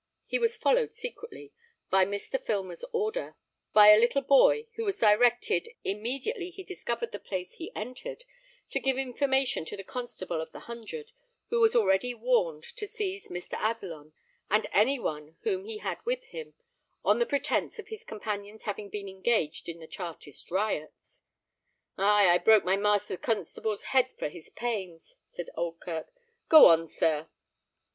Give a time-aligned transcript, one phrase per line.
[0.25, 1.53] He was followed secretly,
[1.91, 2.43] by Mr.
[2.43, 3.35] Filmer's order,
[3.71, 8.23] by a little boy, who was directed, immediately he discovered the place he entered,
[8.71, 11.11] to give information to the constable of the hundred,
[11.49, 13.53] who was already warned to seize Mr.
[13.59, 14.13] Adelon
[14.49, 16.55] and any one whom he had with him,
[17.05, 21.21] on the pretence of his companions having been engaged in the Chartist riots."
[21.99, 26.07] "Ay, I broke master constable's head for his pains," said Oldkirk.
[26.49, 27.29] "Go on, sir."